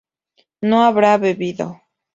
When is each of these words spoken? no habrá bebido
no 0.61 0.81
habrá 0.83 1.19
bebido 1.19 1.79